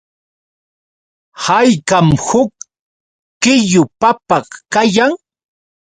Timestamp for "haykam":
1.43-2.07